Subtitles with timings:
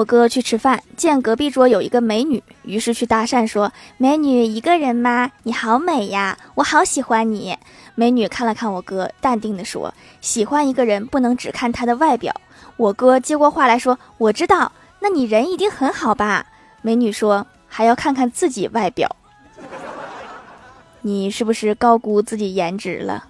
[0.00, 2.42] 我哥去吃饭，见隔壁桌有一个美女。
[2.62, 5.30] 于是去搭讪，说：「美女，一个人吗？
[5.42, 7.54] 你好美呀，我好喜欢你。」
[7.94, 9.92] 美女看了看我哥，淡定地说：
[10.22, 12.34] 「喜欢一个人不能只看他的外表。」
[12.78, 16.46] 我哥接过话来说：「我知道，那你人一定很好吧？」
[16.80, 19.14] 美女说：「还要看看自己外表。」
[21.02, 23.26] 你是不是高估自己颜值了？